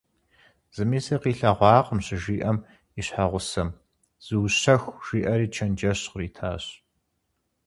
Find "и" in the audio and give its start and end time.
2.99-3.01